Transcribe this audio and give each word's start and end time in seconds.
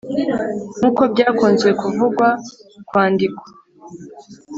nk'uko 0.77 1.01
byakunze 1.13 1.69
kuvugwa, 1.79 2.27
kwandikwa 2.87 3.45